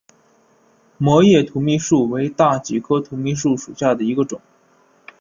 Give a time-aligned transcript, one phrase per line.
[0.97, 4.41] 膜叶土蜜树为大戟科土蜜树属下的一个种。